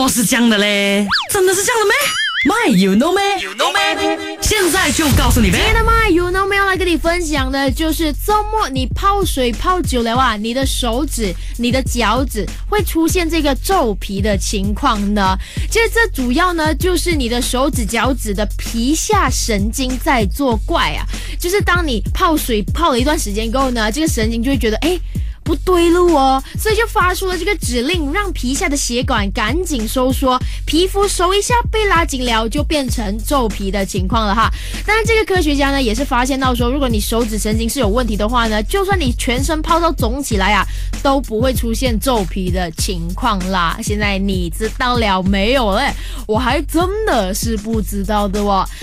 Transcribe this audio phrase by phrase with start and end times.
[0.00, 1.06] 么是这样的嘞？
[1.30, 1.94] 真的是这样的咩
[2.46, 4.38] ？My you know me, you know me，？
[4.40, 5.58] 现在就告诉你呗。
[5.58, 15.36] 今天的 My you know me 要来跟你分享的，就是周末你泡水泡久了啊，你的手指、你的脚趾会出现这个皱皮的情况呢。
[15.70, 21.04] 其实这主要呢，就是你的手指、脚趾的皮下神经在作怪啊。
[21.38, 24.98] 就是当你泡水泡了一段时间过后呢，这个神经就会觉得，哎。
[25.50, 34.48] 不对路哦，所以就发出了这个指令，让皮下的血管赶紧收缩，皮肤收一下被拉紧了，就变成皱皮的情况了哈。
[34.86, 40.64] 当然，这个科学家呢也是发现到说，如果你手指神经是有问题的话呢，就算你全身泡到肿起来啊，
[41.02, 43.76] 都不会出现皱皮的情况啦。
[43.82, 45.92] 现在你知道了没有嘞？
[46.28, 48.64] 我还真的是不知道的哦。